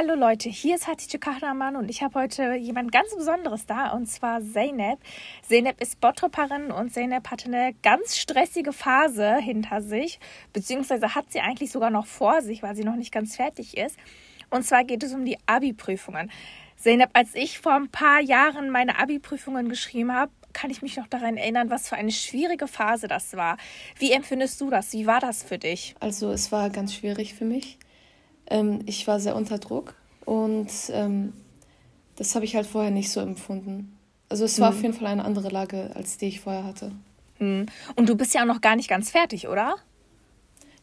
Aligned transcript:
Hallo 0.00 0.14
Leute, 0.14 0.48
hier 0.48 0.76
ist 0.76 0.86
Hatice 0.86 1.18
Kahraman 1.18 1.74
und 1.74 1.90
ich 1.90 2.04
habe 2.04 2.20
heute 2.20 2.54
jemand 2.54 2.92
ganz 2.92 3.12
Besonderes 3.16 3.66
da 3.66 3.90
und 3.90 4.06
zwar 4.06 4.40
Zeynep. 4.40 5.00
Zeynep 5.42 5.80
ist 5.80 6.00
Bottroperin 6.00 6.70
und 6.70 6.92
Zeynep 6.92 7.28
hatte 7.32 7.46
eine 7.46 7.74
ganz 7.82 8.16
stressige 8.16 8.72
Phase 8.72 9.38
hinter 9.38 9.82
sich, 9.82 10.20
beziehungsweise 10.52 11.16
hat 11.16 11.32
sie 11.32 11.40
eigentlich 11.40 11.72
sogar 11.72 11.90
noch 11.90 12.06
vor 12.06 12.42
sich, 12.42 12.62
weil 12.62 12.76
sie 12.76 12.84
noch 12.84 12.94
nicht 12.94 13.10
ganz 13.10 13.34
fertig 13.34 13.76
ist. 13.76 13.96
Und 14.50 14.64
zwar 14.64 14.84
geht 14.84 15.02
es 15.02 15.14
um 15.14 15.24
die 15.24 15.36
Abi-Prüfungen. 15.46 16.30
Zeynep, 16.76 17.10
als 17.14 17.34
ich 17.34 17.58
vor 17.58 17.74
ein 17.74 17.88
paar 17.88 18.20
Jahren 18.20 18.70
meine 18.70 19.00
Abi-Prüfungen 19.00 19.68
geschrieben 19.68 20.14
habe, 20.14 20.30
kann 20.52 20.70
ich 20.70 20.80
mich 20.80 20.96
noch 20.96 21.08
daran 21.08 21.36
erinnern, 21.36 21.70
was 21.70 21.88
für 21.88 21.96
eine 21.96 22.12
schwierige 22.12 22.68
Phase 22.68 23.08
das 23.08 23.36
war. 23.36 23.56
Wie 23.98 24.12
empfindest 24.12 24.60
du 24.60 24.70
das? 24.70 24.92
Wie 24.92 25.08
war 25.08 25.18
das 25.18 25.42
für 25.42 25.58
dich? 25.58 25.96
Also 25.98 26.30
es 26.30 26.52
war 26.52 26.70
ganz 26.70 26.94
schwierig 26.94 27.34
für 27.34 27.44
mich. 27.44 27.78
Ähm, 28.48 28.80
ich 28.86 29.06
war 29.06 29.20
sehr 29.20 29.36
unter 29.36 29.58
Druck 29.58 29.94
und 30.24 30.68
ähm, 30.90 31.32
das 32.16 32.34
habe 32.34 32.44
ich 32.44 32.56
halt 32.56 32.66
vorher 32.66 32.90
nicht 32.90 33.10
so 33.10 33.20
empfunden. 33.20 33.96
Also 34.28 34.44
es 34.44 34.60
war 34.60 34.70
mhm. 34.70 34.76
auf 34.76 34.82
jeden 34.82 34.94
Fall 34.94 35.06
eine 35.06 35.24
andere 35.24 35.48
Lage, 35.48 35.90
als 35.94 36.18
die 36.18 36.26
ich 36.26 36.40
vorher 36.40 36.64
hatte. 36.64 36.92
Mhm. 37.38 37.66
Und 37.94 38.08
du 38.08 38.16
bist 38.16 38.34
ja 38.34 38.42
auch 38.42 38.46
noch 38.46 38.60
gar 38.60 38.76
nicht 38.76 38.88
ganz 38.88 39.10
fertig, 39.10 39.48
oder? 39.48 39.76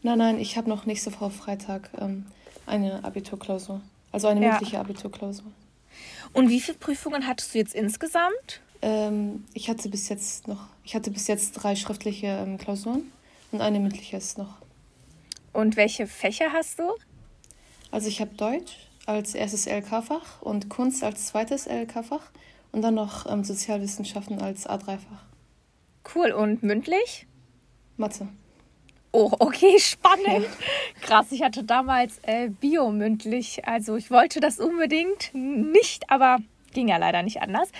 Nein, 0.01 0.17
nein, 0.17 0.39
ich 0.39 0.57
habe 0.57 0.69
noch 0.69 0.85
nächste 0.85 1.11
Woche 1.13 1.31
Freitag 1.31 1.89
ähm, 1.99 2.25
eine 2.65 3.03
Abiturklausur. 3.03 3.81
Also 4.11 4.27
eine 4.27 4.41
ja. 4.41 4.51
mündliche 4.51 4.79
Abiturklausur. 4.79 5.51
Und 6.33 6.49
wie 6.49 6.61
viele 6.61 6.77
Prüfungen 6.77 7.27
hattest 7.27 7.53
du 7.53 7.57
jetzt 7.57 7.75
insgesamt? 7.75 8.61
Ähm, 8.81 9.45
ich 9.53 9.69
hatte 9.69 9.89
bis 9.89 10.09
jetzt 10.09 10.47
noch, 10.47 10.67
ich 10.83 10.95
hatte 10.95 11.11
bis 11.11 11.27
jetzt 11.27 11.53
drei 11.53 11.75
schriftliche 11.75 12.27
ähm, 12.27 12.57
Klausuren 12.57 13.11
und 13.51 13.61
eine 13.61 13.79
mündliche 13.79 14.17
ist 14.17 14.37
noch. 14.37 14.55
Und 15.53 15.75
welche 15.75 16.07
Fächer 16.07 16.51
hast 16.53 16.79
du? 16.79 16.83
Also 17.95 18.09
ich 18.09 18.19
habe 18.19 18.35
Deutsch 18.35 18.75
als 19.05 19.35
erstes 19.35 19.67
LK-Fach 19.67 20.41
und 20.41 20.69
Kunst 20.69 21.01
als 21.01 21.27
zweites 21.27 21.65
LK-Fach 21.65 22.29
und 22.73 22.81
dann 22.81 22.95
noch 22.95 23.25
ähm, 23.31 23.45
Sozialwissenschaften 23.45 24.41
als 24.41 24.67
A3-Fach. 24.67 25.23
Cool. 26.13 26.33
Und 26.33 26.61
mündlich? 26.61 27.25
Mathe. 27.95 28.27
Oh, 29.13 29.31
okay, 29.39 29.75
spannend. 29.79 30.45
Krass, 30.99 31.31
ich 31.31 31.41
hatte 31.41 31.63
damals 31.63 32.19
äh, 32.23 32.49
Bio 32.49 32.91
mündlich. 32.91 33.65
Also 33.65 33.95
ich 33.95 34.11
wollte 34.11 34.41
das 34.41 34.59
unbedingt 34.59 35.33
nicht, 35.33 36.09
aber 36.09 36.39
ging 36.73 36.89
ja 36.89 36.97
leider 36.97 37.23
nicht 37.23 37.41
anders. 37.41 37.71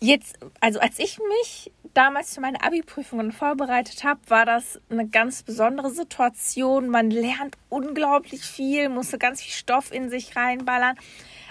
Jetzt, 0.00 0.38
also 0.60 0.78
als 0.78 0.98
ich 1.00 1.18
mich 1.18 1.72
damals 1.92 2.34
für 2.34 2.40
meine 2.40 2.62
Abi-Prüfungen 2.62 3.32
vorbereitet 3.32 4.04
habe, 4.04 4.20
war 4.28 4.46
das 4.46 4.80
eine 4.90 5.08
ganz 5.08 5.42
besondere 5.42 5.90
Situation. 5.90 6.88
Man 6.88 7.10
lernt 7.10 7.56
unglaublich 7.68 8.42
viel, 8.42 8.88
musste 8.88 9.18
ganz 9.18 9.42
viel 9.42 9.52
Stoff 9.52 9.92
in 9.92 10.08
sich 10.08 10.36
reinballern. 10.36 10.96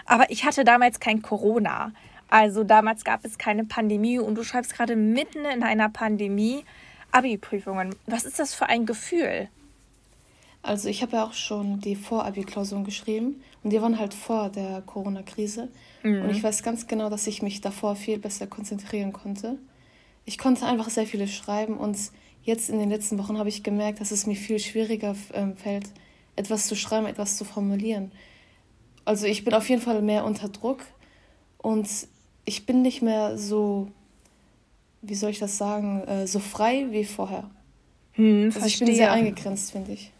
Aber 0.05 0.31
ich 0.31 0.45
hatte 0.45 0.63
damals 0.63 1.01
kein 1.01 1.21
Corona. 1.21 1.91
Also 2.29 2.63
damals 2.63 3.03
gab 3.03 3.25
es 3.25 3.37
keine 3.37 3.65
Pandemie 3.65 4.19
und 4.19 4.35
du 4.35 4.43
schreibst 4.43 4.73
gerade 4.73 4.95
mitten 4.95 5.43
in 5.43 5.63
einer 5.63 5.89
Pandemie 5.89 6.63
Abi-Prüfungen. 7.11 7.95
Was 8.05 8.23
ist 8.23 8.39
das 8.39 8.53
für 8.53 8.67
ein 8.67 8.85
Gefühl? 8.85 9.49
Also 10.67 10.89
ich 10.89 11.01
habe 11.01 11.15
ja 11.15 11.23
auch 11.23 11.31
schon 11.31 11.79
die 11.79 11.95
Vor-Abi-Klausuren 11.95 12.83
geschrieben 12.83 13.41
und 13.63 13.71
die 13.71 13.81
waren 13.81 13.97
halt 13.97 14.13
vor 14.13 14.49
der 14.49 14.81
Corona-Krise. 14.81 15.69
Mhm. 16.03 16.23
Und 16.23 16.29
ich 16.29 16.43
weiß 16.43 16.61
ganz 16.61 16.87
genau, 16.87 17.09
dass 17.09 17.25
ich 17.25 17.41
mich 17.41 17.61
davor 17.61 17.95
viel 17.95 18.19
besser 18.19 18.47
konzentrieren 18.47 19.13
konnte. 19.13 19.57
Ich 20.25 20.37
konnte 20.37 20.65
einfach 20.65 20.89
sehr 20.89 21.05
viele 21.05 21.29
schreiben 21.29 21.77
und 21.77 21.97
jetzt 22.43 22.69
in 22.69 22.79
den 22.79 22.89
letzten 22.89 23.17
Wochen 23.17 23.37
habe 23.37 23.47
ich 23.47 23.63
gemerkt, 23.63 24.01
dass 24.01 24.11
es 24.11 24.27
mir 24.27 24.35
viel 24.35 24.59
schwieriger 24.59 25.15
äh, 25.31 25.55
fällt, 25.55 25.85
etwas 26.35 26.67
zu 26.67 26.75
schreiben, 26.75 27.07
etwas 27.07 27.37
zu 27.37 27.45
formulieren. 27.45 28.11
Also 29.05 29.25
ich 29.25 29.45
bin 29.45 29.53
auf 29.53 29.69
jeden 29.69 29.81
Fall 29.81 30.01
mehr 30.01 30.25
unter 30.25 30.49
Druck 30.49 30.83
und 31.59 31.87
ich 32.43 32.65
bin 32.65 32.81
nicht 32.81 33.01
mehr 33.01 33.37
so, 33.37 33.89
wie 35.01 35.15
soll 35.15 35.29
ich 35.29 35.39
das 35.39 35.57
sagen, 35.57 36.03
äh, 36.03 36.27
so 36.27 36.39
frei 36.39 36.87
wie 36.89 37.05
vorher. 37.05 37.49
Hm, 38.13 38.51
also 38.53 38.67
ich 38.67 38.79
bin 38.79 38.93
sehr 38.93 39.13
eingegrenzt, 39.13 39.71
finde 39.71 39.93
ich. 39.93 40.11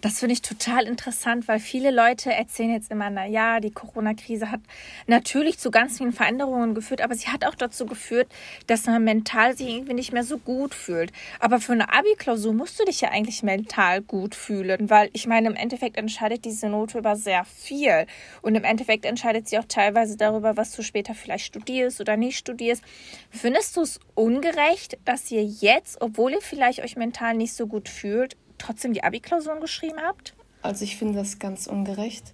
Das 0.00 0.20
finde 0.20 0.34
ich 0.34 0.42
total 0.42 0.84
interessant, 0.84 1.48
weil 1.48 1.60
viele 1.60 1.90
Leute 1.90 2.32
erzählen 2.32 2.70
jetzt 2.70 2.90
immer, 2.90 3.10
na 3.10 3.26
ja, 3.26 3.60
die 3.60 3.70
Corona-Krise 3.70 4.50
hat 4.50 4.60
natürlich 5.06 5.58
zu 5.58 5.70
ganz 5.70 5.98
vielen 5.98 6.12
Veränderungen 6.12 6.74
geführt, 6.74 7.00
aber 7.00 7.14
sie 7.14 7.28
hat 7.28 7.44
auch 7.44 7.54
dazu 7.54 7.86
geführt, 7.86 8.28
dass 8.66 8.86
man 8.86 9.04
mental 9.04 9.56
sich 9.56 9.68
irgendwie 9.68 9.94
nicht 9.94 10.12
mehr 10.12 10.24
so 10.24 10.38
gut 10.38 10.74
fühlt. 10.74 11.12
Aber 11.40 11.60
für 11.60 11.72
eine 11.72 11.92
Abi-Klausur 11.92 12.52
musst 12.52 12.78
du 12.78 12.84
dich 12.84 13.00
ja 13.00 13.10
eigentlich 13.10 13.42
mental 13.42 14.02
gut 14.02 14.34
fühlen, 14.34 14.90
weil 14.90 15.10
ich 15.12 15.26
meine, 15.26 15.48
im 15.48 15.56
Endeffekt 15.56 15.96
entscheidet 15.96 16.44
diese 16.44 16.68
Note 16.68 16.98
über 16.98 17.16
sehr 17.16 17.44
viel. 17.44 18.06
Und 18.42 18.54
im 18.54 18.64
Endeffekt 18.64 19.04
entscheidet 19.04 19.48
sie 19.48 19.58
auch 19.58 19.64
teilweise 19.68 20.16
darüber, 20.16 20.56
was 20.56 20.72
du 20.72 20.82
später 20.82 21.14
vielleicht 21.14 21.46
studierst 21.46 22.00
oder 22.00 22.16
nicht 22.16 22.36
studierst. 22.36 22.82
Findest 23.30 23.76
du 23.76 23.82
es 23.82 24.00
ungerecht, 24.14 24.98
dass 25.04 25.30
ihr 25.30 25.44
jetzt, 25.44 26.00
obwohl 26.00 26.32
ihr 26.32 26.40
vielleicht 26.40 26.80
euch 26.80 26.96
mental 26.96 27.34
nicht 27.34 27.54
so 27.54 27.66
gut 27.66 27.88
fühlt, 27.88 28.36
trotzdem 28.64 28.92
die 28.92 29.04
Abi-Klausuren 29.04 29.60
geschrieben 29.60 29.98
habt? 30.02 30.34
Also 30.62 30.84
ich 30.84 30.96
finde 30.96 31.18
das 31.18 31.38
ganz 31.38 31.66
ungerecht, 31.66 32.32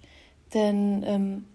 denn 0.53 1.03
ähm, 1.05 1.45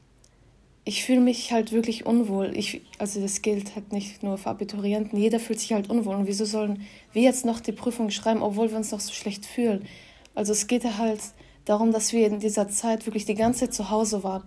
ich 0.84 1.04
fühle 1.04 1.20
mich 1.20 1.50
halt 1.53 1.72
wirklich 1.72 2.06
unwohl. 2.06 2.56
Ich, 2.56 2.82
also 2.98 3.20
das 3.20 3.42
gilt 3.42 3.75
halt 3.75 3.92
nicht 3.92 4.22
nur 4.22 4.38
für 4.38 4.50
Abiturienten. 4.50 5.19
Jeder 5.19 5.41
fühlt 5.41 5.59
sich 5.59 5.72
halt 5.72 5.91
unwohl. 5.91 6.14
Und 6.14 6.28
wieso 6.28 6.44
sollen 6.44 6.82
wir 7.12 7.22
jetzt 7.22 7.44
noch 7.44 7.59
die 7.59 7.72
Prüfung 7.72 8.10
schreiben, 8.10 8.41
obwohl 8.41 8.70
wir 8.70 8.76
uns 8.76 8.92
noch 8.92 9.00
so 9.00 9.12
schlecht 9.12 9.47
fühlen? 9.47 9.84
Also 10.37 10.53
es 10.53 10.69
geht 10.69 10.84
halt 10.84 11.20
darum, 11.64 11.91
dass 11.91 12.12
wir 12.12 12.26
in 12.28 12.38
dieser 12.38 12.69
Zeit 12.69 13.04
wirklich 13.04 13.25
die 13.25 13.34
ganze 13.34 13.60
Zeit 13.60 13.75
zu 13.75 13.91
Hause 13.91 14.22
waren. 14.22 14.44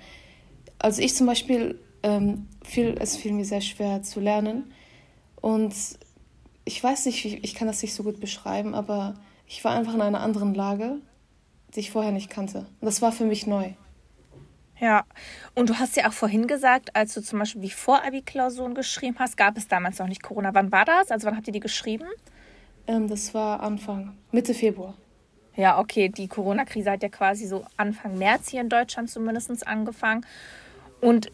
Also 0.78 1.01
ich 1.01 1.13
zum 1.13 1.28
Beispiel, 1.28 1.78
ähm, 2.03 2.47
fiel, 2.63 2.96
es 3.00 3.17
fiel 3.17 3.34
mir 3.34 3.44
sehr 3.44 3.59
schwer 3.59 4.01
zu 4.03 4.22
lernen. 4.22 4.72
Und 5.41 5.73
ich 6.63 6.81
weiß 6.81 7.06
nicht, 7.07 7.25
ich 7.25 7.53
kann 7.53 7.67
das 7.67 7.81
nicht 7.81 7.94
so 7.94 8.03
gut 8.03 8.22
beschreiben, 8.22 8.75
aber 8.75 9.16
ich 9.49 9.63
war 9.63 9.75
einfach 9.75 9.95
in 9.95 10.01
einer 10.01 10.21
anderen 10.21 10.53
Lage, 10.53 10.97
die 11.73 11.79
ich 11.79 11.91
vorher 11.91 12.11
nicht 12.11 12.29
kannte. 12.29 12.59
Und 12.59 12.85
das 12.85 13.01
war 13.01 13.11
für 13.11 13.25
mich 13.25 13.47
neu. 13.47 13.73
Ja, 14.79 15.03
und 15.55 15.69
du 15.69 15.79
hast 15.79 15.97
ja 15.97 16.07
auch 16.07 16.13
vorhin 16.13 16.47
gesagt, 16.47 16.95
als 16.95 17.15
du 17.15 17.21
zum 17.21 17.39
Beispiel 17.39 17.63
die 17.63 17.71
Vorabi-Klausuren 17.71 18.75
geschrieben 18.75 19.17
hast, 19.19 19.35
gab 19.35 19.57
es 19.57 19.67
damals 19.67 19.99
noch 19.99 20.07
nicht 20.07 20.23
Corona. 20.23 20.53
Wann 20.53 20.71
war 20.71 20.85
das? 20.85 21.11
Also 21.11 21.27
wann 21.27 21.35
habt 21.35 21.47
ihr 21.47 21.53
die 21.53 21.59
geschrieben? 21.59 22.05
Ähm, 22.87 23.09
das 23.09 23.33
war 23.33 23.61
Anfang, 23.61 24.15
Mitte 24.31 24.53
Februar. 24.53 24.93
Ja, 25.55 25.79
okay, 25.79 26.07
die 26.09 26.27
Corona-Krise 26.27 26.91
hat 26.91 27.03
ja 27.03 27.09
quasi 27.09 27.45
so 27.45 27.66
Anfang 27.75 28.17
März 28.17 28.49
hier 28.49 28.61
in 28.61 28.69
Deutschland 28.69 29.09
zumindest 29.09 29.67
angefangen. 29.67 30.25
Und 31.01 31.31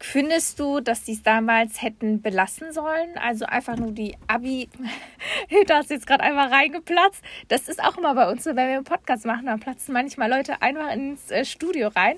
Findest 0.00 0.60
du, 0.60 0.80
dass 0.80 1.04
sie 1.04 1.12
es 1.12 1.22
damals 1.22 1.82
hätten 1.82 2.22
belassen 2.22 2.72
sollen? 2.72 3.18
Also 3.18 3.46
einfach 3.46 3.76
nur 3.76 3.90
die 3.90 4.16
Abi. 4.26 4.68
da 5.66 5.80
ist 5.80 5.90
jetzt 5.90 6.06
gerade 6.06 6.22
einmal 6.22 6.48
reingeplatzt. 6.48 7.22
Das 7.48 7.68
ist 7.68 7.82
auch 7.82 7.98
immer 7.98 8.14
bei 8.14 8.30
uns 8.30 8.44
so, 8.44 8.50
wenn 8.50 8.68
wir 8.68 8.76
einen 8.76 8.84
Podcast 8.84 9.26
machen, 9.26 9.46
dann 9.46 9.60
platzen 9.60 9.92
manchmal 9.92 10.30
Leute 10.30 10.62
einfach 10.62 10.92
ins 10.92 11.30
äh, 11.30 11.44
Studio 11.44 11.88
rein. 11.88 12.16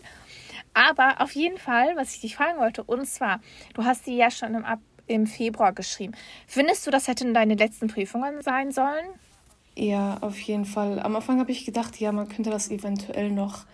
Aber 0.74 1.20
auf 1.20 1.32
jeden 1.32 1.58
Fall, 1.58 1.96
was 1.96 2.14
ich 2.14 2.20
dich 2.20 2.36
fragen 2.36 2.58
wollte, 2.58 2.84
und 2.84 3.06
zwar, 3.06 3.40
du 3.74 3.84
hast 3.84 4.04
sie 4.04 4.16
ja 4.16 4.30
schon 4.30 4.54
im, 4.54 4.64
Ab 4.64 4.80
im 5.06 5.26
Februar 5.26 5.72
geschrieben. 5.72 6.12
Findest 6.46 6.86
du, 6.86 6.90
das 6.92 7.08
hätten 7.08 7.34
deine 7.34 7.54
letzten 7.54 7.88
Prüfungen 7.88 8.42
sein 8.42 8.70
sollen? 8.70 9.06
Ja, 9.74 10.18
auf 10.20 10.38
jeden 10.40 10.66
Fall. 10.66 11.00
Am 11.00 11.16
Anfang 11.16 11.40
habe 11.40 11.50
ich 11.50 11.64
gedacht, 11.64 11.98
ja, 11.98 12.12
man 12.12 12.28
könnte 12.28 12.50
das 12.50 12.70
eventuell 12.70 13.30
noch 13.30 13.64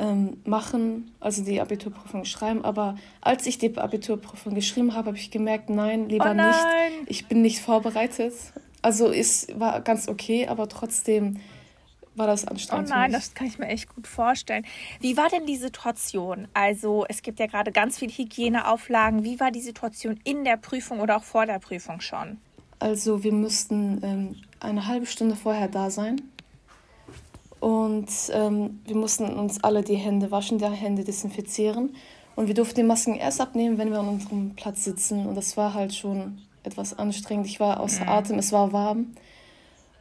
ähm, 0.00 0.38
machen, 0.44 1.12
also 1.20 1.44
die 1.44 1.60
Abiturprüfung 1.60 2.24
schreiben. 2.24 2.64
Aber 2.64 2.96
als 3.20 3.46
ich 3.46 3.58
die 3.58 3.76
Abiturprüfung 3.76 4.54
geschrieben 4.54 4.94
habe, 4.94 5.08
habe 5.08 5.16
ich 5.18 5.30
gemerkt, 5.30 5.70
nein, 5.70 6.08
lieber 6.08 6.30
oh 6.30 6.34
nein. 6.34 6.92
nicht. 7.00 7.10
Ich 7.10 7.26
bin 7.26 7.42
nicht 7.42 7.60
vorbereitet. 7.60 8.34
Also 8.82 9.12
es 9.12 9.48
war 9.54 9.80
ganz 9.82 10.08
okay, 10.08 10.48
aber 10.48 10.68
trotzdem 10.68 11.38
war 12.14 12.26
das 12.26 12.46
anstrengend. 12.46 12.88
Oh 12.88 12.94
nein, 12.94 13.12
das 13.12 13.34
kann 13.34 13.46
ich 13.46 13.58
mir 13.58 13.68
echt 13.68 13.94
gut 13.94 14.06
vorstellen. 14.06 14.64
Wie 15.00 15.16
war 15.16 15.28
denn 15.28 15.46
die 15.46 15.56
Situation? 15.56 16.48
Also 16.54 17.04
es 17.08 17.22
gibt 17.22 17.38
ja 17.38 17.46
gerade 17.46 17.70
ganz 17.70 17.98
viele 17.98 18.12
Hygieneauflagen. 18.12 19.22
Wie 19.22 19.38
war 19.38 19.50
die 19.50 19.60
Situation 19.60 20.18
in 20.24 20.44
der 20.44 20.56
Prüfung 20.56 21.00
oder 21.00 21.18
auch 21.18 21.24
vor 21.24 21.44
der 21.44 21.58
Prüfung 21.58 22.00
schon? 22.00 22.38
Also 22.78 23.22
wir 23.22 23.32
mussten 23.32 24.00
ähm, 24.02 24.36
eine 24.60 24.86
halbe 24.86 25.04
Stunde 25.04 25.36
vorher 25.36 25.68
da 25.68 25.90
sein. 25.90 26.22
Und 27.60 28.08
ähm, 28.32 28.80
wir 28.86 28.96
mussten 28.96 29.24
uns 29.26 29.62
alle 29.62 29.82
die 29.82 29.96
Hände 29.96 30.30
waschen, 30.30 30.58
die 30.58 30.66
Hände 30.66 31.04
desinfizieren. 31.04 31.94
Und 32.36 32.46
wir 32.46 32.54
durften 32.54 32.80
die 32.80 32.86
Masken 32.86 33.14
erst 33.14 33.40
abnehmen, 33.40 33.76
wenn 33.76 33.90
wir 33.90 34.00
an 34.00 34.08
unserem 34.08 34.54
Platz 34.56 34.84
sitzen. 34.84 35.26
Und 35.26 35.34
das 35.34 35.56
war 35.56 35.74
halt 35.74 35.94
schon 35.94 36.38
etwas 36.62 36.98
anstrengend. 36.98 37.46
Ich 37.46 37.60
war 37.60 37.80
außer 37.80 38.04
mhm. 38.04 38.08
Atem, 38.08 38.38
es 38.38 38.52
war 38.52 38.72
warm. 38.72 39.14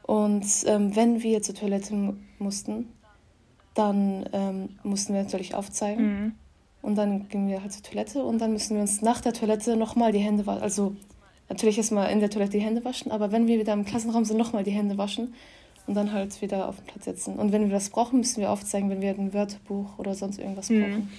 Und 0.04 0.46
ähm, 0.66 0.96
wenn 0.96 1.22
wir 1.22 1.42
zur 1.42 1.56
Toilette 1.56 2.16
mussten, 2.40 2.88
dann 3.74 4.28
ähm, 4.34 4.70
mussten 4.84 5.14
wir 5.14 5.24
natürlich 5.24 5.54
aufzeigen. 5.54 6.06
Mhm. 6.06 6.32
Und 6.82 6.96
dann 6.96 7.28
gingen 7.28 7.50
wir 7.50 7.62
halt 7.62 7.74
zur 7.74 7.84
Toilette 7.84 8.24
und 8.24 8.40
dann 8.40 8.54
müssen 8.54 8.76
wir 8.76 8.82
uns 8.82 9.02
nach 9.02 9.22
der 9.22 9.34
Toilette 9.34 9.76
nochmal 9.76 10.12
die 10.12 10.20
Hände 10.20 10.46
waschen. 10.46 10.64
Also 10.64 10.96
natürlich 11.50 11.78
erstmal 11.78 12.10
in 12.12 12.22
der 12.22 12.30
Toilette 12.30 12.54
die 12.54 12.64
Hände 12.64 12.86
waschen, 12.86 13.12
aber 13.12 13.32
wenn 13.32 13.48
wir 13.48 13.60
wieder 13.60 13.74
im 13.74 13.86
Klassenraum 13.86 14.24
sind, 14.24 14.38
nochmal 14.38 14.64
die 14.64 14.72
Hände 14.72 14.98
waschen. 14.98 15.34
Und 15.90 15.96
dann 15.96 16.14
halt 16.14 16.40
wieder 16.44 16.70
auf 16.70 16.76
den 16.76 16.86
Platz 16.86 17.06
setzen. 17.06 17.40
Und 17.40 17.52
wenn 17.52 17.64
wir 17.64 17.72
das 17.72 17.90
brauchen, 17.90 18.20
müssen 18.20 18.42
wir 18.42 18.52
aufzeigen, 18.52 18.92
wenn 18.92 19.02
wir 19.02 19.10
ein 19.10 19.34
Wörterbuch 19.34 19.98
oder 19.98 20.14
sonst 20.14 20.38
irgendwas 20.38 20.70
mhm. 20.70 20.82
brauchen. 20.82 21.12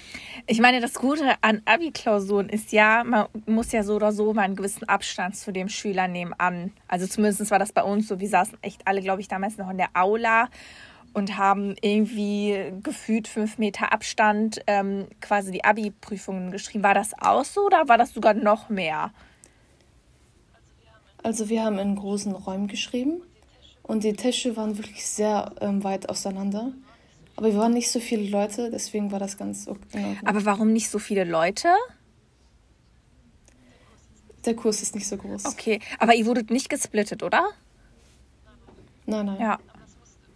Ich 0.46 0.60
meine, 0.60 0.80
das 0.80 0.94
Gute 0.94 1.24
an 1.40 1.60
Abi-Klausuren 1.64 2.48
ist 2.48 2.70
ja, 2.70 3.02
man 3.02 3.26
muss 3.46 3.72
ja 3.72 3.82
so 3.82 3.96
oder 3.96 4.12
so 4.12 4.32
mal 4.32 4.42
einen 4.42 4.54
gewissen 4.54 4.88
Abstand 4.88 5.34
zu 5.34 5.52
dem 5.52 5.68
Schüler 5.68 6.06
nehmen 6.06 6.32
an. 6.38 6.70
Also 6.86 7.08
zumindest 7.08 7.50
war 7.50 7.58
das 7.58 7.72
bei 7.72 7.82
uns 7.82 8.06
so. 8.06 8.20
Wir 8.20 8.28
saßen 8.28 8.58
echt 8.62 8.86
alle, 8.86 9.02
glaube 9.02 9.20
ich, 9.20 9.26
damals 9.26 9.58
noch 9.58 9.68
in 9.70 9.76
der 9.76 9.88
Aula 9.94 10.48
und 11.14 11.36
haben 11.36 11.74
irgendwie 11.80 12.72
gefühlt 12.80 13.26
fünf 13.26 13.58
Meter 13.58 13.92
Abstand 13.92 14.60
ähm, 14.68 15.08
quasi 15.20 15.50
die 15.50 15.64
Abi-Prüfungen 15.64 16.52
geschrieben. 16.52 16.84
War 16.84 16.94
das 16.94 17.10
auch 17.20 17.44
so 17.44 17.66
oder 17.66 17.88
war 17.88 17.98
das 17.98 18.14
sogar 18.14 18.34
noch 18.34 18.68
mehr? 18.68 19.10
Also 21.24 21.48
wir 21.48 21.64
haben 21.64 21.80
in 21.80 21.96
großen 21.96 22.30
Räumen 22.30 22.68
geschrieben 22.68 23.22
und 23.90 24.04
die 24.04 24.12
Tische 24.12 24.56
waren 24.56 24.78
wirklich 24.78 25.04
sehr 25.04 25.52
ähm, 25.60 25.82
weit 25.82 26.08
auseinander. 26.08 26.72
Aber 27.34 27.48
wir 27.48 27.58
waren 27.58 27.72
nicht 27.72 27.90
so 27.90 27.98
viele 27.98 28.30
Leute, 28.30 28.70
deswegen 28.70 29.10
war 29.10 29.18
das 29.18 29.36
ganz 29.36 29.66
okay. 29.66 30.16
Aber 30.24 30.44
warum 30.44 30.72
nicht 30.72 30.88
so 30.88 31.00
viele 31.00 31.24
Leute? 31.24 31.68
Der 34.44 34.54
Kurs 34.54 34.80
ist 34.80 34.94
nicht 34.94 35.08
so 35.08 35.16
groß. 35.16 35.44
Okay, 35.46 35.80
aber 35.98 36.14
ihr 36.14 36.24
wurdet 36.26 36.50
nicht 36.50 36.68
gesplittet, 36.68 37.24
oder? 37.24 37.48
Nein, 39.06 39.26
nein. 39.26 39.40
Ja. 39.40 39.58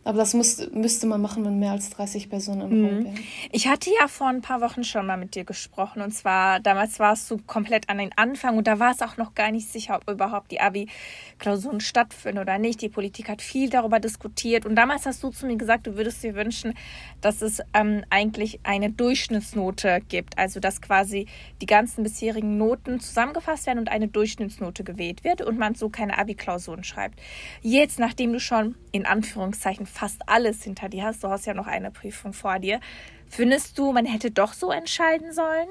Aber 0.05 0.19
das 0.19 0.35
muss, 0.35 0.71
müsste 0.71 1.07
man 1.07 1.23
machen, 1.23 1.45
wenn 1.45 1.59
mehr 1.59 1.73
als 1.73 1.89
30 1.91 2.29
Personen 2.29 2.61
im 2.61 2.79
mhm. 2.79 2.85
Raum 2.85 3.05
wären. 3.05 3.19
Ich 3.51 3.69
hatte 3.69 3.91
ja 3.99 4.07
vor 4.07 4.29
ein 4.29 4.43
paar 4.43 4.61
Wochen 4.61 4.85
schon 4.85 5.07
mal 5.07 5.17
mit 5.17 5.35
dir 5.35 5.45
gesprochen. 5.45 6.03
Und 6.03 6.13
zwar, 6.13 6.61
damals 6.61 6.99
warst 6.99 7.31
du 7.31 7.39
komplett 7.39 7.89
an 7.89 7.99
den 7.99 8.11
Anfang 8.17 8.59
und 8.59 8.67
da 8.67 8.79
war 8.79 8.93
es 8.93 9.01
auch 9.01 9.17
noch 9.17 9.35
gar 9.35 9.51
nicht 9.51 9.69
sicher, 9.69 9.97
ob 9.97 10.11
überhaupt 10.11 10.51
die 10.51 10.61
Abi-Klausuren 10.61 11.81
stattfinden 11.81 12.39
oder 12.39 12.59
nicht. 12.59 12.83
Die 12.83 12.91
Politik 12.91 13.31
hat 13.31 13.41
viel 13.41 13.71
darüber 13.71 13.99
diskutiert. 13.99 14.67
Und 14.67 14.77
damals 14.77 15.07
hast 15.07 15.23
du 15.23 15.31
zu 15.31 15.47
mir 15.47 15.57
gesagt, 15.57 15.87
du 15.87 15.97
würdest 15.97 16.23
dir 16.23 16.35
wünschen, 16.35 16.75
dass 17.23 17.41
es 17.41 17.63
ähm, 17.73 18.05
eigentlich 18.11 18.61
eine 18.63 18.91
Durchschnittsnote 18.91 20.01
gibt. 20.09 20.37
Also, 20.37 20.61
dass 20.61 20.83
quasi 20.83 21.27
die 21.63 21.67
ganzen 21.67 22.05
bisherigen 22.05 22.59
Noten 22.59 23.01
zusammengefasst 23.01 23.67
werden 23.67 23.79
und 23.79 23.89
eine 23.89 24.09
Durchschnittsnote 24.09 24.85
gewählt 24.85 25.25
wird 25.25 25.41
und 25.41 25.59
man 25.59 25.75
so 25.75 25.89
keine 25.89 26.19
Abi-Klausuren 26.19 26.85
schreibt. 26.85 27.19
Jetzt, 27.63 27.99
nachdem 27.99 28.35
du 28.35 28.41
schon 28.41 28.75
in 28.93 29.07
Anführungszeichen 29.07 29.87
fast 29.95 30.29
alles 30.29 30.63
hinter 30.63 30.89
dir 30.89 31.05
hast, 31.05 31.23
du 31.23 31.29
hast 31.29 31.47
ja 31.47 31.55
noch 31.55 31.67
eine 31.67 31.91
Prüfung 31.91 32.33
vor 32.33 32.59
dir, 32.59 32.81
findest 33.29 33.79
du, 33.79 33.93
man 33.93 34.07
hätte 34.07 34.31
doch 34.31 34.53
so 34.53 34.71
entscheiden 34.71 35.33
sollen? 35.33 35.69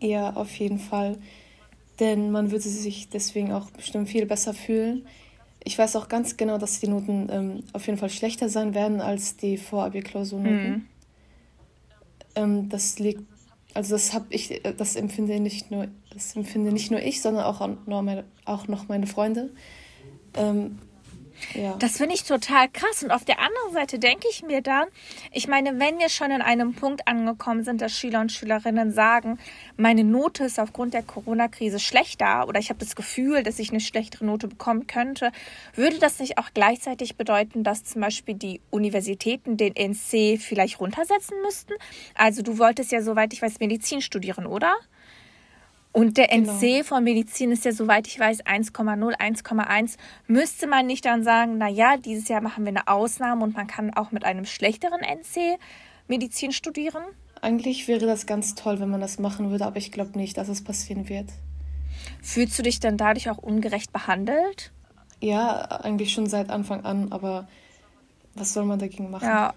Ja, 0.00 0.30
auf 0.34 0.54
jeden 0.56 0.78
Fall. 0.78 1.18
Denn 1.98 2.30
man 2.30 2.50
würde 2.50 2.68
sich 2.68 3.08
deswegen 3.08 3.52
auch 3.52 3.70
bestimmt 3.70 4.08
viel 4.08 4.26
besser 4.26 4.54
fühlen. 4.54 5.06
Ich 5.64 5.76
weiß 5.78 5.96
auch 5.96 6.08
ganz 6.08 6.36
genau, 6.36 6.58
dass 6.58 6.78
die 6.78 6.88
Noten 6.88 7.28
ähm, 7.30 7.64
auf 7.72 7.86
jeden 7.86 7.98
Fall 7.98 8.10
schlechter 8.10 8.48
sein 8.48 8.74
werden 8.74 9.00
als 9.00 9.36
die 9.36 9.56
Vorabi-Klausurnoten. 9.56 10.70
Mhm. 10.70 10.86
Ähm, 12.36 12.68
das 12.68 12.98
liegt, 12.98 13.22
also 13.74 13.94
das 13.94 14.12
habe 14.12 14.26
ich, 14.30 14.64
äh, 14.64 14.74
das 14.74 14.94
empfinde 14.94 15.40
nicht 15.40 15.70
nur, 15.70 15.88
das 16.12 16.36
empfinde 16.36 16.70
nicht 16.70 16.90
nur 16.90 17.00
ich, 17.00 17.22
sondern 17.22 17.44
auch, 17.44 17.66
noch 17.86 18.02
meine, 18.02 18.24
auch 18.44 18.68
noch 18.68 18.88
meine 18.88 19.06
Freunde. 19.06 19.50
Ähm, 20.34 20.78
ja. 21.54 21.76
Das 21.78 21.98
finde 21.98 22.14
ich 22.14 22.24
total 22.24 22.68
krass. 22.68 23.02
Und 23.02 23.10
auf 23.10 23.24
der 23.24 23.38
anderen 23.38 23.72
Seite 23.72 23.98
denke 23.98 24.26
ich 24.30 24.42
mir 24.42 24.62
dann, 24.62 24.88
ich 25.32 25.48
meine, 25.48 25.78
wenn 25.78 25.98
wir 25.98 26.08
schon 26.08 26.30
in 26.30 26.42
einem 26.42 26.74
Punkt 26.74 27.06
angekommen 27.06 27.64
sind, 27.64 27.80
dass 27.80 27.92
Schüler 27.92 28.20
und 28.20 28.32
Schülerinnen 28.32 28.92
sagen, 28.92 29.38
meine 29.76 30.04
Note 30.04 30.44
ist 30.44 30.58
aufgrund 30.58 30.94
der 30.94 31.02
Corona-Krise 31.02 31.78
schlechter 31.78 32.48
oder 32.48 32.60
ich 32.60 32.68
habe 32.70 32.78
das 32.78 32.96
Gefühl, 32.96 33.42
dass 33.42 33.58
ich 33.58 33.70
eine 33.70 33.80
schlechtere 33.80 34.24
Note 34.24 34.48
bekommen 34.48 34.86
könnte, 34.86 35.32
würde 35.74 35.98
das 35.98 36.18
nicht 36.18 36.38
auch 36.38 36.50
gleichzeitig 36.54 37.16
bedeuten, 37.16 37.64
dass 37.64 37.84
zum 37.84 38.00
Beispiel 38.00 38.34
die 38.34 38.60
Universitäten 38.70 39.56
den 39.56 39.74
NC 39.74 40.38
vielleicht 40.40 40.80
runtersetzen 40.80 41.40
müssten? 41.42 41.74
Also 42.14 42.42
du 42.42 42.58
wolltest 42.58 42.92
ja, 42.92 43.02
soweit 43.02 43.32
ich 43.32 43.42
weiß, 43.42 43.60
Medizin 43.60 44.00
studieren, 44.00 44.46
oder? 44.46 44.74
Und 45.96 46.18
der 46.18 46.28
genau. 46.28 46.52
NC 46.52 46.84
von 46.84 47.04
Medizin 47.04 47.52
ist 47.52 47.64
ja, 47.64 47.72
soweit 47.72 48.06
ich 48.06 48.20
weiß, 48.20 48.44
1,0, 48.44 49.18
1,1. 49.18 49.96
Müsste 50.26 50.66
man 50.66 50.86
nicht 50.86 51.06
dann 51.06 51.24
sagen, 51.24 51.56
na 51.56 51.70
ja, 51.70 51.96
dieses 51.96 52.28
Jahr 52.28 52.42
machen 52.42 52.64
wir 52.64 52.68
eine 52.68 52.86
Ausnahme 52.86 53.42
und 53.42 53.56
man 53.56 53.66
kann 53.66 53.94
auch 53.94 54.12
mit 54.12 54.26
einem 54.26 54.44
schlechteren 54.44 55.00
NC 55.00 55.58
Medizin 56.06 56.52
studieren? 56.52 57.02
Eigentlich 57.40 57.88
wäre 57.88 58.04
das 58.04 58.26
ganz 58.26 58.54
toll, 58.54 58.78
wenn 58.78 58.90
man 58.90 59.00
das 59.00 59.18
machen 59.18 59.50
würde, 59.50 59.64
aber 59.64 59.78
ich 59.78 59.90
glaube 59.90 60.18
nicht, 60.18 60.36
dass 60.36 60.48
es 60.48 60.62
passieren 60.62 61.08
wird. 61.08 61.30
Fühlst 62.20 62.58
du 62.58 62.62
dich 62.62 62.78
dann 62.78 62.98
dadurch 62.98 63.30
auch 63.30 63.38
ungerecht 63.38 63.90
behandelt? 63.90 64.72
Ja, 65.22 65.62
eigentlich 65.80 66.12
schon 66.12 66.26
seit 66.26 66.50
Anfang 66.50 66.84
an, 66.84 67.10
aber 67.10 67.48
was 68.34 68.52
soll 68.52 68.66
man 68.66 68.78
dagegen 68.78 69.10
machen? 69.10 69.26
Ja. 69.26 69.54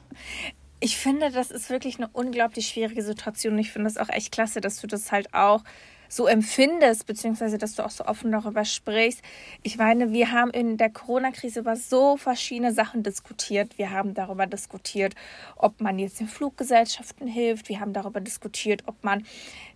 Ich 0.80 0.96
finde, 0.96 1.32
das 1.32 1.52
ist 1.52 1.70
wirklich 1.70 1.98
eine 1.98 2.08
unglaublich 2.14 2.70
schwierige 2.70 3.04
Situation. 3.04 3.60
Ich 3.60 3.74
finde 3.74 3.90
es 3.90 3.98
auch 3.98 4.08
echt 4.08 4.32
klasse, 4.32 4.62
dass 4.62 4.80
du 4.80 4.88
das 4.88 5.12
halt 5.12 5.34
auch 5.34 5.66
so 6.10 6.28
empfindest, 6.28 7.06
beziehungsweise 7.06 7.58
dass 7.58 7.76
du 7.76 7.86
auch 7.86 7.92
so 7.92 8.06
offen 8.06 8.32
darüber 8.32 8.66
sprichst. 8.66 9.22
Ich 9.64 9.78
meine, 9.78 10.12
wir 10.12 10.32
haben 10.32 10.52
in 10.52 10.76
der 10.76 10.90
Corona-Krise 10.90 11.62
über 11.62 11.76
so 11.76 12.18
verschiedene 12.18 12.74
Sachen 12.74 13.04
diskutiert. 13.04 13.78
Wir 13.78 13.92
haben 13.92 14.14
darüber 14.16 14.48
diskutiert, 14.48 15.16
ob 15.56 15.80
man 15.80 16.00
jetzt 16.00 16.20
den 16.20 16.28
Fluggesellschaften 16.28 17.28
hilft. 17.28 17.70
Wir 17.70 17.80
haben 17.80 17.94
darüber 17.94 18.20
diskutiert, 18.20 18.84
ob 18.88 19.02
man 19.04 19.24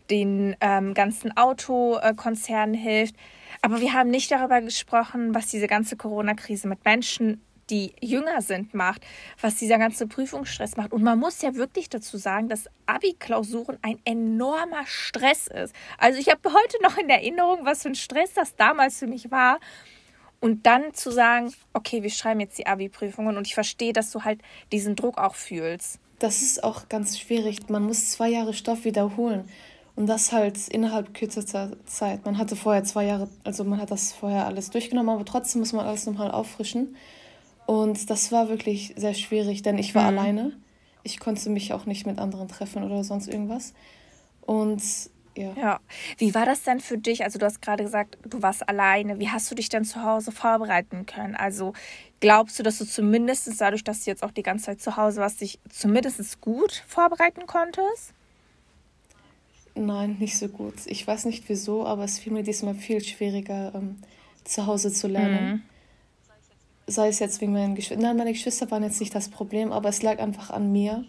den 0.09 0.55
ähm, 0.59 0.93
ganzen 0.93 1.37
Autokonzernen 1.37 2.75
hilft. 2.75 3.15
Aber 3.61 3.79
wir 3.79 3.93
haben 3.93 4.09
nicht 4.09 4.31
darüber 4.31 4.59
gesprochen, 4.59 5.33
was 5.33 5.47
diese 5.47 5.67
ganze 5.67 5.95
Corona-Krise 5.95 6.67
mit 6.67 6.83
Menschen 6.83 7.41
die 7.69 7.93
jünger 8.01 8.41
sind, 8.41 8.73
macht, 8.73 9.01
was 9.39 9.55
dieser 9.55 9.77
ganze 9.77 10.07
Prüfungsstress 10.07 10.77
macht. 10.77 10.91
Und 10.91 11.03
man 11.03 11.19
muss 11.19 11.41
ja 11.41 11.55
wirklich 11.55 11.89
dazu 11.89 12.17
sagen, 12.17 12.49
dass 12.49 12.67
Abi-Klausuren 12.85 13.77
ein 13.81 13.99
enormer 14.05 14.85
Stress 14.85 15.47
ist. 15.47 15.73
Also 15.97 16.19
ich 16.19 16.29
habe 16.29 16.41
heute 16.53 16.81
noch 16.81 16.97
in 16.97 17.09
Erinnerung, 17.09 17.59
was 17.63 17.83
für 17.83 17.89
ein 17.89 17.95
Stress 17.95 18.33
das 18.33 18.55
damals 18.55 18.99
für 18.99 19.07
mich 19.07 19.31
war. 19.31 19.59
Und 20.39 20.65
dann 20.65 20.93
zu 20.93 21.09
sagen, 21.09 21.53
okay, 21.71 22.03
wir 22.03 22.09
schreiben 22.09 22.41
jetzt 22.41 22.57
die 22.57 22.67
Abi-Prüfungen 22.67 23.37
und 23.37 23.47
ich 23.47 23.53
verstehe, 23.53 23.93
dass 23.93 24.11
du 24.11 24.23
halt 24.23 24.41
diesen 24.73 24.97
Druck 24.97 25.17
auch 25.17 25.35
fühlst. 25.35 25.99
Das 26.19 26.41
ist 26.41 26.63
auch 26.63 26.89
ganz 26.89 27.17
schwierig. 27.17 27.69
Man 27.69 27.83
muss 27.83 28.09
zwei 28.09 28.29
Jahre 28.29 28.53
Stoff 28.53 28.83
wiederholen. 28.83 29.49
Und 29.95 30.07
das 30.07 30.31
halt 30.31 30.67
innerhalb 30.69 31.13
kürzester 31.13 31.71
Zeit. 31.85 32.25
Man 32.25 32.37
hatte 32.37 32.55
vorher 32.55 32.83
zwei 32.83 33.05
Jahre, 33.05 33.29
also 33.43 33.63
man 33.63 33.79
hat 33.79 33.91
das 33.91 34.11
vorher 34.11 34.45
alles 34.45 34.69
durchgenommen, 34.71 35.13
aber 35.13 35.23
trotzdem 35.23 35.61
muss 35.61 35.71
man 35.71 35.85
alles 35.85 36.05
nochmal 36.07 36.31
auffrischen. 36.31 36.95
Und 37.65 38.09
das 38.09 38.31
war 38.31 38.49
wirklich 38.49 38.93
sehr 38.97 39.13
schwierig, 39.13 39.61
denn 39.61 39.77
ich 39.77 39.95
war 39.95 40.11
mhm. 40.11 40.17
alleine. 40.17 40.51
Ich 41.03 41.19
konnte 41.19 41.49
mich 41.49 41.73
auch 41.73 41.85
nicht 41.85 42.05
mit 42.05 42.19
anderen 42.19 42.47
treffen 42.47 42.83
oder 42.83 43.03
sonst 43.03 43.27
irgendwas. 43.27 43.73
Und 44.41 44.81
ja. 45.35 45.53
Ja. 45.55 45.79
Wie 46.17 46.35
war 46.35 46.45
das 46.45 46.63
denn 46.63 46.79
für 46.79 46.97
dich? 46.97 47.23
Also, 47.23 47.39
du 47.39 47.45
hast 47.45 47.61
gerade 47.61 47.83
gesagt, 47.83 48.17
du 48.23 48.41
warst 48.41 48.67
alleine. 48.67 49.19
Wie 49.19 49.29
hast 49.29 49.49
du 49.49 49.55
dich 49.55 49.69
denn 49.69 49.83
zu 49.83 50.03
Hause 50.03 50.31
vorbereiten 50.31 51.05
können? 51.05 51.35
Also, 51.35 51.73
glaubst 52.19 52.59
du, 52.59 52.63
dass 52.63 52.77
du 52.77 52.85
zumindest 52.85 53.49
dadurch, 53.59 53.83
dass 53.83 54.03
du 54.03 54.11
jetzt 54.11 54.23
auch 54.23 54.31
die 54.31 54.43
ganze 54.43 54.65
Zeit 54.65 54.81
zu 54.81 54.95
Hause 54.95 55.21
warst, 55.21 55.41
dich 55.41 55.59
zumindest 55.69 56.39
gut 56.41 56.83
vorbereiten 56.87 57.47
konntest? 57.47 58.13
Nein, 59.75 60.17
nicht 60.19 60.37
so 60.37 60.47
gut. 60.49 60.75
Ich 60.85 61.07
weiß 61.07 61.25
nicht 61.25 61.49
wieso, 61.49 61.87
aber 61.87 62.03
es 62.03 62.19
fiel 62.19 62.31
mir 62.31 62.43
diesmal 62.43 62.75
viel 62.75 63.03
schwieriger, 63.03 63.73
ähm, 63.73 63.97
zu 64.43 64.67
Hause 64.67 64.93
zu 64.93 65.07
lernen. 65.07 65.51
Mhm 65.51 65.72
sei 66.87 67.07
es 67.07 67.19
jetzt 67.19 67.41
wegen 67.41 67.53
meinen 67.53 67.75
Geschwistern. 67.75 68.03
Nein, 68.03 68.17
meine 68.17 68.33
Geschwister 68.33 68.69
waren 68.71 68.83
jetzt 68.83 68.99
nicht 68.99 69.15
das 69.15 69.29
Problem, 69.29 69.71
aber 69.71 69.89
es 69.89 70.01
lag 70.01 70.19
einfach 70.19 70.49
an 70.49 70.71
mir 70.71 71.05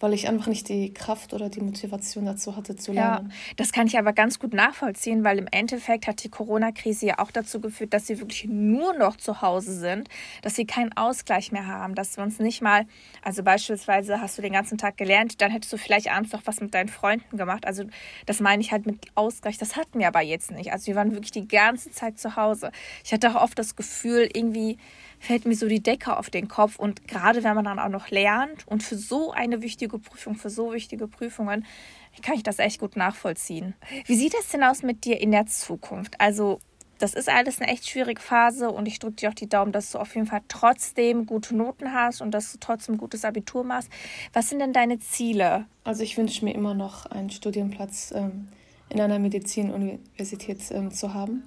weil 0.00 0.12
ich 0.12 0.28
einfach 0.28 0.48
nicht 0.48 0.68
die 0.68 0.92
Kraft 0.92 1.32
oder 1.32 1.48
die 1.48 1.60
Motivation 1.60 2.26
dazu 2.26 2.56
hatte 2.56 2.76
zu 2.76 2.92
lernen. 2.92 3.30
Ja, 3.30 3.54
das 3.56 3.72
kann 3.72 3.86
ich 3.86 3.98
aber 3.98 4.12
ganz 4.12 4.38
gut 4.38 4.52
nachvollziehen, 4.52 5.24
weil 5.24 5.38
im 5.38 5.46
Endeffekt 5.50 6.06
hat 6.06 6.22
die 6.22 6.28
Corona-Krise 6.28 7.06
ja 7.06 7.18
auch 7.20 7.30
dazu 7.30 7.60
geführt, 7.60 7.94
dass 7.94 8.06
sie 8.06 8.20
wirklich 8.20 8.44
nur 8.46 8.92
noch 8.98 9.16
zu 9.16 9.40
Hause 9.40 9.72
sind, 9.72 10.08
dass 10.42 10.56
sie 10.56 10.66
keinen 10.66 10.94
Ausgleich 10.96 11.52
mehr 11.52 11.66
haben, 11.66 11.94
dass 11.94 12.16
wir 12.16 12.24
uns 12.24 12.38
nicht 12.38 12.60
mal, 12.60 12.86
also 13.22 13.42
beispielsweise 13.42 14.20
hast 14.20 14.36
du 14.36 14.42
den 14.42 14.52
ganzen 14.52 14.78
Tag 14.78 14.96
gelernt, 14.96 15.40
dann 15.40 15.50
hättest 15.50 15.72
du 15.72 15.78
vielleicht 15.78 16.10
abends 16.10 16.32
noch 16.32 16.42
was 16.44 16.60
mit 16.60 16.74
deinen 16.74 16.88
Freunden 16.88 17.38
gemacht. 17.38 17.66
Also 17.66 17.84
das 18.26 18.40
meine 18.40 18.62
ich 18.62 18.72
halt 18.72 18.86
mit 18.86 19.06
Ausgleich, 19.14 19.58
das 19.58 19.76
hatten 19.76 20.00
wir 20.00 20.08
aber 20.08 20.20
jetzt 20.20 20.50
nicht. 20.50 20.72
Also 20.72 20.88
wir 20.88 20.96
waren 20.96 21.12
wirklich 21.12 21.32
die 21.32 21.48
ganze 21.48 21.90
Zeit 21.90 22.18
zu 22.18 22.36
Hause. 22.36 22.72
Ich 23.04 23.12
hatte 23.12 23.30
auch 23.30 23.42
oft 23.42 23.58
das 23.58 23.76
Gefühl, 23.76 24.28
irgendwie 24.34 24.76
fällt 25.24 25.46
mir 25.46 25.56
so 25.56 25.66
die 25.66 25.82
Decke 25.82 26.16
auf 26.16 26.30
den 26.30 26.48
Kopf. 26.48 26.78
Und 26.78 27.08
gerade 27.08 27.42
wenn 27.42 27.54
man 27.54 27.64
dann 27.64 27.78
auch 27.78 27.88
noch 27.88 28.10
lernt 28.10 28.66
und 28.68 28.82
für 28.82 28.96
so 28.96 29.32
eine 29.32 29.62
wichtige 29.62 29.98
Prüfung, 29.98 30.36
für 30.36 30.50
so 30.50 30.72
wichtige 30.72 31.08
Prüfungen, 31.08 31.64
kann 32.22 32.36
ich 32.36 32.42
das 32.42 32.58
echt 32.58 32.78
gut 32.78 32.96
nachvollziehen. 32.96 33.74
Wie 34.06 34.14
sieht 34.14 34.34
es 34.38 34.48
denn 34.48 34.62
aus 34.62 34.82
mit 34.82 35.04
dir 35.04 35.20
in 35.20 35.32
der 35.32 35.46
Zukunft? 35.46 36.20
Also, 36.20 36.60
das 36.98 37.14
ist 37.14 37.28
alles 37.28 37.60
eine 37.60 37.70
echt 37.72 37.88
schwierige 37.88 38.20
Phase 38.20 38.70
und 38.70 38.86
ich 38.86 39.00
drücke 39.00 39.16
dir 39.16 39.30
auch 39.30 39.34
die 39.34 39.48
Daumen, 39.48 39.72
dass 39.72 39.90
du 39.90 39.98
auf 39.98 40.14
jeden 40.14 40.28
Fall 40.28 40.42
trotzdem 40.46 41.26
gute 41.26 41.56
Noten 41.56 41.92
hast 41.92 42.20
und 42.20 42.30
dass 42.30 42.52
du 42.52 42.58
trotzdem 42.60 42.98
gutes 42.98 43.24
Abitur 43.24 43.64
machst. 43.64 43.90
Was 44.32 44.48
sind 44.48 44.60
denn 44.60 44.72
deine 44.72 45.00
Ziele? 45.00 45.64
Also 45.82 46.02
ich 46.02 46.16
wünsche 46.16 46.44
mir 46.44 46.54
immer 46.54 46.74
noch 46.74 47.06
einen 47.06 47.30
Studienplatz 47.30 48.12
ähm, 48.14 48.48
in 48.90 49.00
einer 49.00 49.18
Medizinuniversität 49.18 50.70
ähm, 50.70 50.92
zu 50.92 51.14
haben 51.14 51.42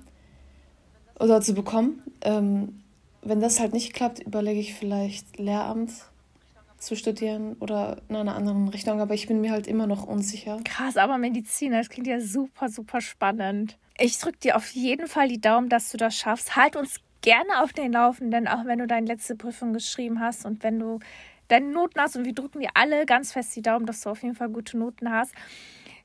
oder 1.17 1.39
zu 1.39 1.53
bekommen. 1.53 2.03
Ähm, 2.21 2.83
wenn 3.27 3.39
das 3.41 3.59
halt 3.59 3.73
nicht 3.73 3.93
klappt, 3.93 4.19
überlege 4.19 4.59
ich 4.59 4.73
vielleicht 4.73 5.37
Lehramt 5.37 5.91
zu 6.77 6.95
studieren 6.95 7.55
oder 7.59 7.97
in 8.07 8.15
einer 8.15 8.35
anderen 8.35 8.67
Richtung, 8.67 9.01
aber 9.01 9.13
ich 9.13 9.27
bin 9.27 9.41
mir 9.41 9.51
halt 9.51 9.67
immer 9.67 9.87
noch 9.87 10.05
unsicher. 10.05 10.59
Krass, 10.63 10.97
aber 10.97 11.17
Medizin, 11.17 11.71
das 11.71 11.89
klingt 11.89 12.07
ja 12.07 12.19
super, 12.19 12.69
super 12.69 13.01
spannend. 13.01 13.77
Ich 13.99 14.19
drücke 14.19 14.37
dir 14.37 14.55
auf 14.55 14.69
jeden 14.71 15.07
Fall 15.07 15.27
die 15.27 15.41
Daumen, 15.41 15.69
dass 15.69 15.91
du 15.91 15.97
das 15.97 16.15
schaffst. 16.15 16.55
Halt 16.55 16.75
uns 16.75 16.99
gerne 17.21 17.63
auf 17.63 17.73
den 17.73 17.91
Laufenden, 17.91 18.47
auch 18.47 18.65
wenn 18.65 18.79
du 18.79 18.87
deine 18.87 19.07
letzte 19.07 19.35
Prüfung 19.35 19.73
geschrieben 19.73 20.19
hast 20.19 20.45
und 20.45 20.63
wenn 20.63 20.79
du 20.79 20.99
deine 21.47 21.67
Noten 21.67 21.99
hast. 21.99 22.15
Und 22.15 22.25
wir 22.25 22.33
drücken 22.33 22.59
dir 22.59 22.69
alle 22.75 23.05
ganz 23.05 23.31
fest 23.31 23.55
die 23.55 23.61
Daumen, 23.61 23.85
dass 23.85 24.01
du 24.01 24.09
auf 24.09 24.21
jeden 24.21 24.35
Fall 24.35 24.49
gute 24.49 24.77
Noten 24.77 25.11
hast. 25.11 25.33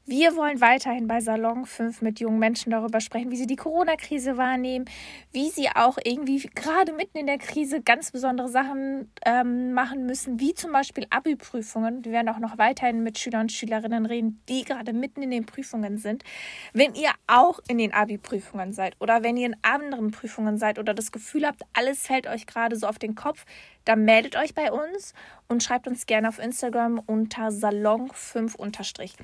Wir 0.04 0.35
wollen 0.35 0.61
weiterhin 0.61 1.06
bei 1.06 1.21
Salon 1.21 1.64
5 1.64 2.02
mit 2.02 2.18
jungen 2.18 2.40
Menschen 2.40 2.73
darüber 2.73 3.00
sprechen, 3.00 3.30
wie 3.30 3.37
sie 3.37 3.47
die 3.47 3.54
Corona-Krise 3.54 4.37
wahrnehmen, 4.37 4.85
wie 5.30 5.49
sie 5.49 5.68
auch 5.68 5.97
irgendwie 6.02 6.40
gerade 6.56 6.92
mitten 6.92 7.18
in 7.18 7.26
der 7.26 7.38
Krise 7.38 7.82
ganz 7.82 8.11
besondere 8.11 8.49
Sachen 8.49 9.12
ähm, 9.25 9.75
machen 9.75 10.04
müssen, 10.06 10.40
wie 10.40 10.54
zum 10.54 10.73
Beispiel 10.73 11.06
Abi-Prüfungen. 11.09 12.04
Wir 12.04 12.11
werden 12.11 12.28
auch 12.30 12.40
noch 12.40 12.59
weiterhin 12.59 13.04
mit 13.04 13.16
Schülern 13.21 13.42
und 13.42 13.52
Schülerinnen 13.52 14.04
reden, 14.04 14.42
die 14.49 14.64
gerade 14.64 14.92
mitten 14.92 15.23
in 15.23 15.30
den 15.30 15.47
Prüfungen 15.47 15.99
sind. 15.99 16.25
Wenn 16.73 16.97
ihr 16.97 17.12
auch 17.28 17.61
in 17.68 17.78
den 17.78 17.94
Abi-Prüfungen 17.94 18.73
seid 18.73 18.97
oder 18.99 19.23
wenn 19.23 19.37
ihr 19.37 19.47
in 19.47 19.56
anderen 19.62 20.11
Prüfungen 20.11 20.59
seid 20.59 20.80
oder 20.80 20.94
das 20.94 21.12
Gefühl 21.12 21.47
habt, 21.47 21.62
alles 21.75 22.09
fällt 22.09 22.26
euch 22.26 22.47
gerade 22.47 22.75
so 22.75 22.88
auf 22.88 22.99
den 22.99 23.14
Kopf, 23.14 23.44
dann 23.85 24.04
meldet 24.04 24.35
euch 24.35 24.52
bei 24.52 24.73
uns 24.73 25.14
und 25.47 25.62
schreibt 25.62 25.87
uns 25.87 26.06
gerne 26.06 26.28
auf 26.28 26.40
Instagram 26.40 27.00
unter 27.06 27.50
Salon5 27.50 28.56
unterstrich. 28.56 29.14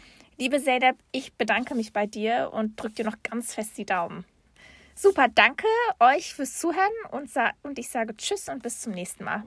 Liebe 0.40 0.62
Zeynep, 0.62 0.96
ich 1.10 1.34
bedanke 1.34 1.74
mich 1.74 1.92
bei 1.92 2.06
dir 2.06 2.50
und 2.52 2.80
drücke 2.80 2.94
dir 2.94 3.04
noch 3.04 3.16
ganz 3.24 3.54
fest 3.54 3.76
die 3.76 3.84
Daumen. 3.84 4.24
Super, 4.94 5.26
danke 5.28 5.66
euch 5.98 6.32
fürs 6.32 6.56
Zuhören 6.60 6.92
und, 7.10 7.28
und 7.64 7.76
ich 7.76 7.88
sage 7.88 8.16
Tschüss 8.16 8.48
und 8.48 8.62
bis 8.62 8.80
zum 8.80 8.92
nächsten 8.92 9.24
Mal. 9.24 9.42